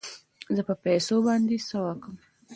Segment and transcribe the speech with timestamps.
[0.55, 2.15] زه به په پيسو باندې څه وکم.